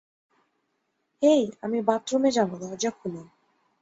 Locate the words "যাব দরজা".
2.31-2.91